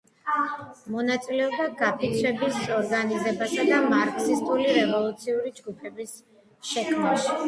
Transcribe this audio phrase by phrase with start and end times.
[0.93, 6.15] მონაწილეობდა გაფიცვების ორგანიზებასა და მარქსისტული რევოლუციური ჯგუფების
[6.71, 7.37] შექმნაში.